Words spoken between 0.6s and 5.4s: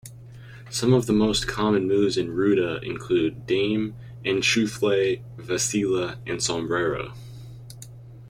Some of the most common moves in Rueda include: Dame, Enchufle,